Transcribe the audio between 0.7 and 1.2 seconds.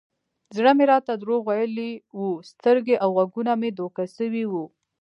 مې راته